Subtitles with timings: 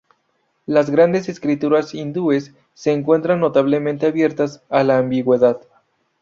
[0.65, 5.61] Las grandes escrituras hindúes se encuentran notablemente abiertas a la ambigüedad.